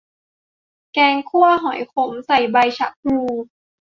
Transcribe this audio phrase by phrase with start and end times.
[0.93, 3.19] แกงคั่วหอยขม ใส่ใบชะพลู